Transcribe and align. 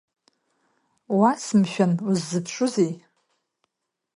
Уас, 1.19 1.45
мшәан, 1.59 1.93
уззыԥшузеи? 2.07 2.91